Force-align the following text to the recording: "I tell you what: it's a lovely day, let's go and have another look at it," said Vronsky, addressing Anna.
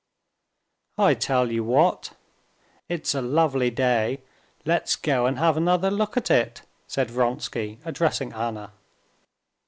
"I 0.97 1.13
tell 1.13 1.51
you 1.51 1.63
what: 1.63 2.13
it's 2.89 3.13
a 3.13 3.21
lovely 3.21 3.69
day, 3.69 4.21
let's 4.65 4.95
go 4.95 5.27
and 5.27 5.37
have 5.37 5.57
another 5.57 5.91
look 5.91 6.17
at 6.17 6.31
it," 6.31 6.63
said 6.87 7.11
Vronsky, 7.11 7.77
addressing 7.85 8.33
Anna. 8.33 8.71